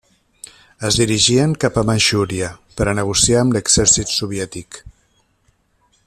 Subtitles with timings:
[0.87, 4.81] Es dirigien cap a Manxúria per a negociar amb l’exèrcit soviètic.